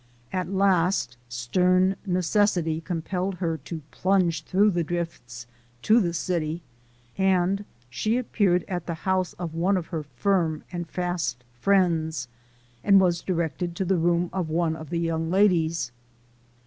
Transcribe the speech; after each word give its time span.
At 0.33 0.51
length, 0.51 1.15
stern 1.29 1.95
necessity 2.07 2.81
com 2.81 3.03
pelled 3.03 3.35
her 3.35 3.57
to 3.57 3.83
plunge 3.91 4.41
through 4.43 4.71
the 4.71 4.83
drifts 4.83 5.45
to 5.83 5.99
the 6.01 6.11
city, 6.15 6.63
and 7.19 7.65
she 7.87 8.17
appeared 8.17 8.65
at 8.67 8.87
the 8.87 8.95
house 9.05 9.33
of 9.33 9.53
one 9.53 9.77
of 9.77 9.85
her 9.93 10.01
firm 10.01 10.63
and 10.71 10.89
fast 10.89 11.43
friends, 11.59 12.27
and 12.83 12.99
was 12.99 13.21
directed 13.21 13.75
to 13.75 13.85
the 13.85 13.97
room 13.99 14.31
of 14.33 14.49
one 14.49 14.75
of 14.75 14.89
the 14.89 14.97
young 14.99 15.29
ladies. 15.29 15.91